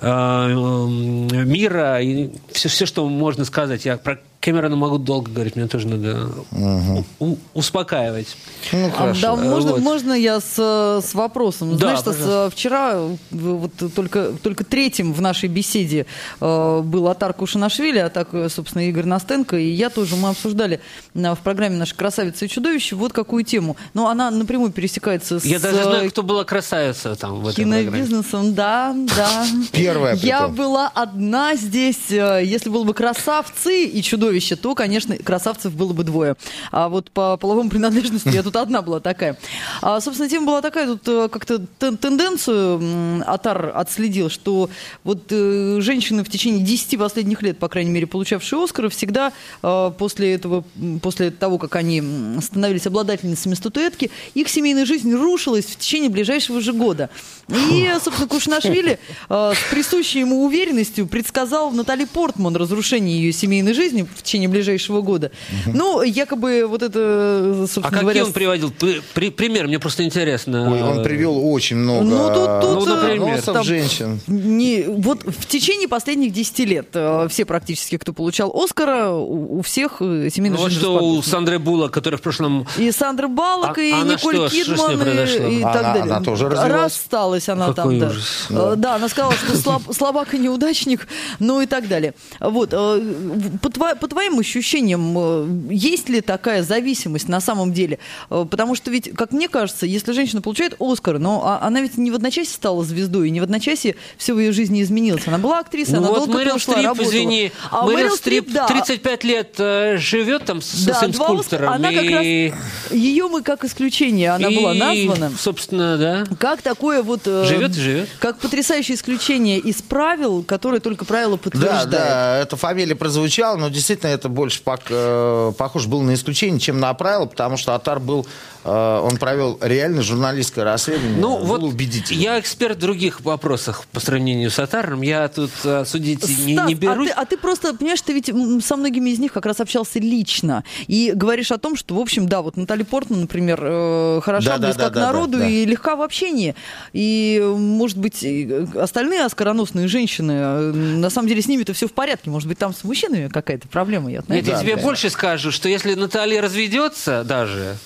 [0.00, 3.84] э, мира, и все, все, что можно сказать.
[3.84, 7.36] Я про Кэмерона могу долго говорить, мне тоже надо угу.
[7.52, 8.36] успокаивать.
[8.70, 9.20] Ну, хорошо.
[9.20, 9.80] Да, можно, вот.
[9.80, 11.72] можно я с, с вопросом?
[11.72, 13.00] Да, Знаешь, что вчера
[13.32, 16.06] вот только, только третьим в нашей беседе
[16.40, 20.78] э, был Атар Кушанашвили, а так, собственно, Игорь Настенко, и я тоже, мы обсуждали
[21.14, 23.76] э, в программе «Наша красавица и чудовище» вот какую тему.
[23.94, 25.44] Но она напрямую пересекается с...
[25.44, 29.44] Я даже знаю, кто была красавица там в этой Кинобизнесом, да, да.
[29.72, 30.14] Первая.
[30.14, 35.74] Я была одна здесь, э, если было бы красавцы и чудовище, чудовище, то, конечно, красавцев
[35.74, 36.36] было бы двое.
[36.70, 39.38] А вот по половому принадлежности я тут одна была такая.
[39.82, 44.68] А, собственно, тема была такая, тут э, как-то тенденцию Атар отследил, что
[45.04, 49.92] вот э, женщины в течение 10 последних лет, по крайней мере, получавшие Оскары, всегда э,
[49.98, 50.64] после этого,
[51.02, 52.02] после того, как они
[52.40, 57.10] становились обладательницами статуэтки, их семейная жизнь рушилась в течение ближайшего же года.
[57.48, 64.22] И, собственно, Кушнашвили с присущей ему уверенностью предсказал Натали Портман разрушение ее семейной жизни в
[64.26, 65.30] течение ближайшего года.
[65.66, 65.76] Угу.
[65.76, 68.24] Ну, якобы вот это, собственно А какие говоря...
[68.24, 68.72] он приводил?
[69.14, 70.72] При, пример, мне просто интересно.
[70.72, 74.20] Ой, он привел очень много ну, тут, тут, ну, например, там, женщин.
[74.26, 79.62] Не, вот в течение последних 10 лет э, все практически, кто получал Оскара, у, у
[79.62, 82.66] всех э, семейных ну, вот что у Сандры Була, которая в прошлом...
[82.76, 86.14] И Сандра Баллок, а, и Николь что, Кидман, что и, и так она, далее.
[86.14, 86.72] Она тоже развелась.
[86.72, 88.46] Рассталась она Какой там, ужас.
[88.48, 88.56] да.
[88.56, 88.76] Да.
[88.76, 91.06] да, она сказала, что слаб, слабак и неудачник,
[91.38, 92.14] ну и так далее.
[92.40, 97.98] Вот, по, по твоим ощущениям, э, есть ли такая зависимость на самом деле?
[98.30, 101.98] Э, Потому что ведь, как мне кажется, если женщина получает Оскар, но а- она ведь
[101.98, 105.26] не в одночасье стала звездой, и не в одночасье все в ее жизни изменилось.
[105.26, 107.10] Она была актрисой, Ну она вот долго Мэрил ушла, Стрип, работала.
[107.10, 108.66] извини, А Мэрил, Мэрил Стрип, да.
[108.68, 111.72] 35 лет э, живет там с Да, своим два скульптором.
[111.74, 115.30] Она как и, раз, ее мы как исключение, она была и, названа.
[115.38, 116.24] собственно, да.
[116.38, 117.20] Как такое вот...
[117.26, 118.08] э, Живет и живет.
[118.18, 121.90] Как потрясающее исключение из правил, которые только правила Да, подтверждают.
[121.90, 126.92] да, эта фамилия прозвучала, но действительно это больше э, похоже было на исключение, чем на
[126.94, 128.26] правило, потому что Атар был,
[128.66, 132.22] он провел реально журналистское расследование, Ну, вот убедительным.
[132.22, 135.02] я эксперт в других вопросах по сравнению с Атаром.
[135.02, 137.08] Я тут э, судить не, Стас, не а берусь.
[137.08, 138.30] ты, а ты просто, понимаешь, ты ведь
[138.64, 140.64] со многими из них как раз общался лично.
[140.86, 144.66] И говоришь о том, что, в общем, да, вот Наталья Портман, например, э, хороша, Да,
[144.66, 145.48] близка да, к да, народу да, да.
[145.48, 146.54] и легка в общении.
[146.92, 151.86] И, э, может быть, э, остальные оскароносные женщины, э, на самом деле с ними-то все
[151.88, 152.30] в порядке.
[152.30, 154.10] Может быть, там с мужчинами какая-то проблема.
[154.10, 154.82] Я, Нет, я тебе да.
[154.82, 157.76] больше скажу, что если Наталья разведется даже,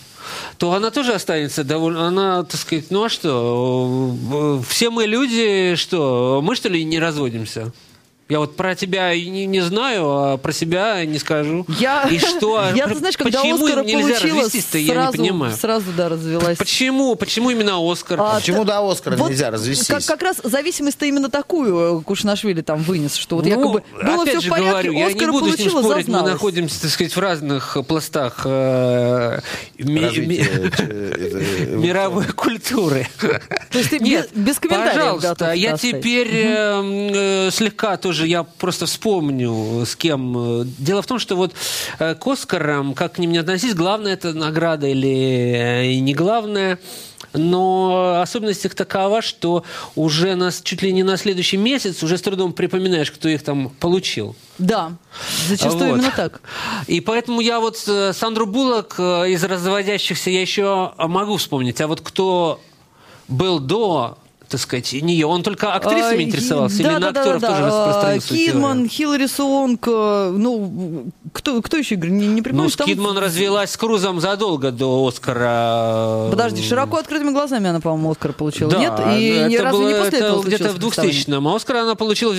[0.61, 2.07] то она тоже останется довольно...
[2.07, 4.14] Она, так сказать, ну а что?
[4.31, 6.42] э, Все мы люди, что?
[6.44, 7.73] Мы, что ли, не разводимся?
[8.31, 11.66] Я вот про тебя не, не знаю, а про себя не скажу.
[11.79, 12.62] Я, И что?
[12.75, 15.55] я ты знаешь, когда Почему Оскара нельзя получила, развестись-то, я не понимаю.
[15.57, 16.57] сразу, да, развелась.
[16.57, 17.14] Почему?
[17.16, 18.19] Почему именно Оскар?
[18.21, 19.88] А, Почему до Оскара вот нельзя развестись?
[19.88, 24.23] Как, как раз зависимость-то именно такую э, Кушнашвили там вынес, что вот Ну, якобы было
[24.23, 26.12] опять все же в порядке, говорю, я Оскар не буду с ним получила, спорить, мы
[26.12, 26.33] зазналась.
[26.33, 29.40] находимся, так сказать, в разных пластах э,
[29.79, 30.45] ми- Развитие, ми-
[30.79, 33.09] э, мировой культуры.
[33.21, 38.87] То есть ты Нет, без, комментариев пожалуйста, я теперь э, э, слегка тоже, я просто
[38.87, 40.64] вспомню, с кем.
[40.78, 41.54] Дело в том, что вот
[41.98, 46.78] э, к Оскарам, как к ним не относись, главное это награда или э, не главное.
[47.33, 52.22] Но особенность их такова, что уже нас чуть ли не на следующий месяц уже с
[52.22, 54.35] трудом припоминаешь, кто их там получил.
[54.59, 54.92] Да,
[55.46, 55.98] зачастую Вот.
[55.98, 56.40] именно так.
[56.88, 61.80] И поэтому я вот э, Сандру Буллок э, из разводящихся я еще могу вспомнить.
[61.80, 62.61] А вот кто
[63.28, 64.18] был до,
[64.50, 67.48] так сказать, нее, он только актрисами А, интересовался и- или да, на да, актеров да,
[67.48, 67.66] тоже да.
[67.68, 68.88] распространил свою Кидман?
[68.88, 72.70] Хиллари Суонг, э, ну, кто, кто еще, Игорь, не, не припомню.
[72.78, 76.28] Ну, Кидман развелась с Крузом задолго до Оскара.
[76.30, 78.92] Подожди, широко открытыми глазами она, по-моему, Оскар получила, Да, нет?
[79.18, 81.22] И это разу не было- после это этого где-то в представление?
[81.24, 82.36] 2000-м, а Оскар она получила в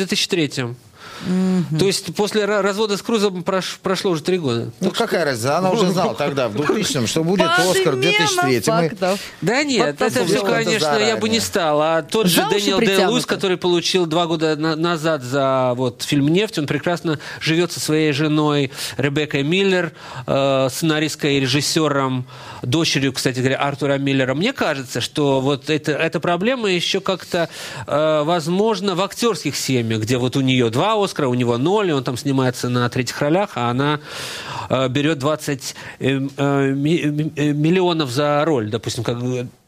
[1.26, 4.72] 2003 То есть после ра- развода с Крузом прош- прошло уже три года.
[4.80, 5.58] Ну, какая разница?
[5.58, 9.20] Она уже знала тогда, в 2000-м, что будет Оскар в Подмена 2003 Мы- фактов.
[9.42, 11.42] Да нет, Вот это так все, конечно, Это я бы не заранее.
[11.42, 11.82] стал.
[11.82, 13.06] А тот же Дэниел Дэй.
[13.06, 17.80] Луис, который получил два года на- назад за вот, фильм «Нефть», он прекрасно живет со
[17.80, 19.92] своей женой Ребеккой Миллер,
[20.28, 22.26] э, сценаристкой и режиссером,
[22.64, 24.34] дочерью, кстати говоря, Артура Миллера.
[24.34, 27.50] Мне кажется, что вот это, эта проблема еще как-то
[27.88, 31.94] э, возможно в актерских семьях, где вот у нее два Оскара, у него ноль, и
[31.94, 34.00] он там снимается на третьих ролях, а она
[34.70, 39.18] э, берет 20 э, э, ми- э, миллионов за роль, допустим, как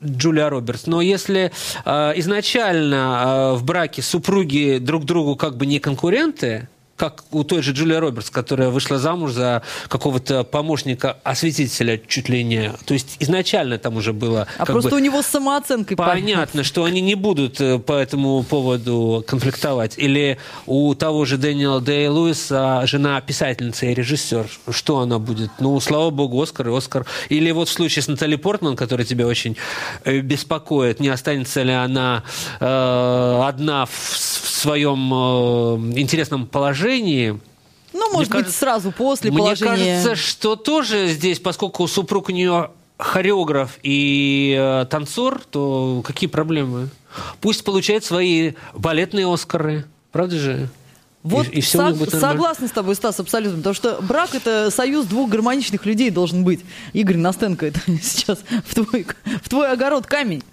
[0.03, 0.87] Джулия Робертс.
[0.87, 1.51] Но если
[1.85, 7.61] э, изначально э, в браке супруги друг другу как бы не конкуренты, как у той
[7.61, 12.71] же Джулии Робертс, которая вышла замуж за какого-то помощника осветителя чуть ли не.
[12.85, 14.47] То есть изначально там уже было...
[14.57, 18.43] А просто бы, у него с самооценкой Понятно, что они не будут э, по этому
[18.43, 19.97] поводу конфликтовать.
[19.97, 24.47] Или у того же Дэниела Дэй Луиса жена писательница и режиссер.
[24.69, 25.49] Что она будет?
[25.59, 27.05] Ну, слава богу, Оскар и Оскар.
[27.29, 29.57] Или вот в случае с Натали Портман, которая тебя очень
[30.05, 32.23] э, беспокоит, не останется ли она
[32.59, 37.39] э, одна в, в своем э, интересном положении.
[37.93, 40.01] Ну, может Мне быть, кажется- сразу после Мне положения.
[40.01, 46.89] кажется, что тоже здесь, поскольку супруг у нее хореограф и э, танцор, то какие проблемы?
[47.41, 49.85] Пусть получает свои балетные Оскары.
[50.11, 50.69] Правда же?
[51.21, 53.57] Вот и, и них сог- согласна с тобой, Стас, абсолютно.
[53.59, 56.61] Потому что брак это союз двух гармоничных людей должен быть.
[56.93, 59.05] Игорь Настенко, это сейчас в твой,
[59.43, 60.43] в твой огород камень.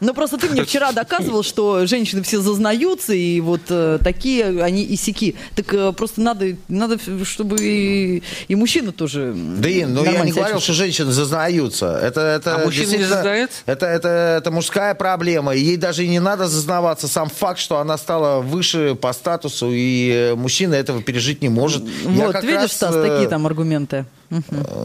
[0.00, 4.84] Но просто ты мне вчера доказывал, что женщины все зазнаются, и вот э, такие они
[4.84, 5.34] и сики.
[5.56, 9.34] Так э, просто надо, надо, чтобы и, и мужчина тоже.
[9.34, 11.98] Да, Ин, ну я не говорил, что женщины зазнаются.
[12.00, 13.58] Это, это А мужчина не зазнается?
[13.66, 14.08] Это, это,
[14.38, 15.52] это мужская проблема.
[15.54, 17.08] Ей даже и не надо зазнаваться.
[17.08, 21.82] Сам факт, что она стала выше по статусу, и э, мужчина этого пережить не может.
[22.04, 24.06] Я Вот, как видишь, раз, Стас, э, такие там аргументы.
[24.30, 24.36] Э,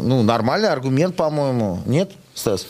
[0.01, 1.81] Ну, нормальный аргумент, по-моему.
[1.85, 2.65] Нет, Стас?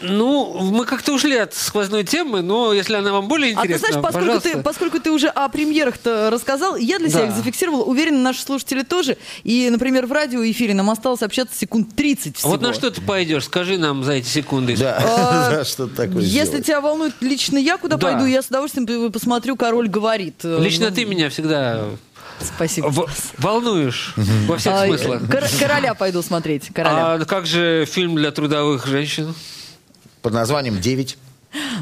[0.00, 3.88] Ну, мы как-то ушли от сквозной темы, но если она вам более А ты интересна,
[3.88, 4.50] знаешь, поскольку пожалуйста.
[4.50, 7.26] ты, поскольку ты уже о премьерах-то рассказал, я для себя Да.
[7.28, 9.16] их зафиксировала, уверен, наши слушатели тоже.
[9.42, 12.50] И, например, в радиоэфире нам осталось общаться секунд 30 всего.
[12.50, 13.44] Вот на что ты пойдешь?
[13.46, 14.76] Скажи нам за эти секунды.
[14.76, 16.66] Да, А, да, что такое Если сделать.
[16.66, 18.06] тебя волнует лично я, куда Да.
[18.06, 20.36] пойду, я с удовольствием посмотрю «Король говорит».
[20.44, 21.84] Э, Лично ну, ты меня всегда
[22.40, 22.86] Спасибо.
[22.88, 23.08] В-
[23.38, 24.14] волнуешь
[24.46, 25.22] во всех А, смыслах.
[25.28, 26.68] кор- Короля пойду смотреть.
[26.72, 27.14] Короля.
[27.14, 29.34] А как же фильм для трудовых женщин?
[30.28, 31.16] Под названием «Девять».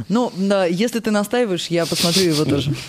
[0.09, 2.73] Ну, да, если ты настаиваешь, я посмотрю его тоже.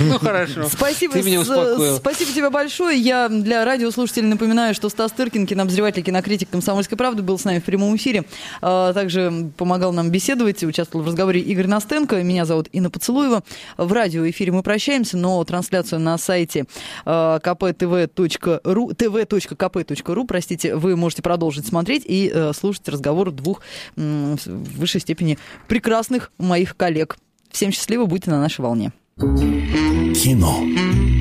[0.00, 0.68] Ну, хорошо.
[0.68, 1.96] Спасибо, Ты меня успокоил.
[1.98, 2.98] спасибо тебе большое.
[2.98, 7.64] Я для радиослушателей напоминаю, что Стас Тыркин, кинообозреватель, кинокритик «Комсомольской правды», был с нами в
[7.64, 8.24] прямом эфире.
[8.62, 12.20] А, Также помогал нам беседовать, участвовал в разговоре Игорь Настенко.
[12.24, 13.44] Меня зовут Инна Поцелуева.
[13.76, 16.64] В радиоэфире мы прощаемся, но трансляцию на сайте
[17.04, 23.60] а, kptv.ru tv.kp.ru, простите, вы можете продолжить смотреть и э, слушать разговор двух
[23.94, 24.36] в
[24.78, 25.38] высшей степени
[25.68, 25.91] прекрасных
[26.38, 27.16] моих коллег.
[27.50, 28.92] Всем счастливо, будьте на нашей волне.
[29.18, 30.64] Кино.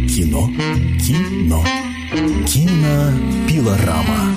[0.08, 0.50] Кино.
[1.00, 1.64] Кино.
[2.48, 4.36] Кинопилорама.